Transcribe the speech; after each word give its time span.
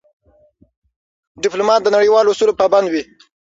ډيپلومات 1.43 1.81
د 1.83 1.87
نړیوالو 1.95 2.31
اصولو 2.33 2.57
پابند 2.61 2.87
وي. 2.89 3.03